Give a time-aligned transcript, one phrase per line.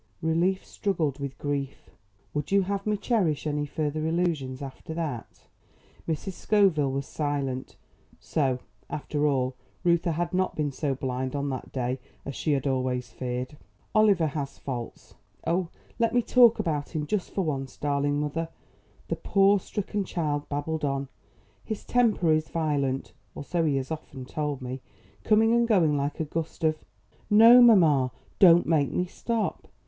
[0.23, 1.91] Relief struggled with grief.
[2.33, 5.43] Would you have me cherish any further illusions after that?"
[6.07, 6.31] Mrs.
[6.31, 7.75] Scoville was silent.
[8.19, 12.65] So, after all, Reuther had not been so blind on that day as she had
[12.65, 13.57] always feared.
[13.93, 15.13] "Oliver has faults
[15.45, 15.69] Oh,
[15.99, 18.49] let me talk about him just for once, darling mother,"
[19.07, 21.09] the poor, stricken child babbled on.
[21.63, 24.81] "His temper is violent, or so he has often told me,
[25.23, 26.83] coming and going like a gust of
[27.29, 28.09] No, mamma,
[28.39, 29.67] don't make me stop.